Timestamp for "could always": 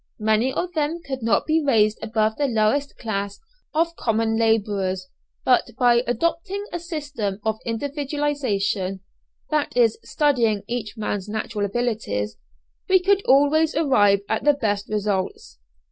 12.99-13.75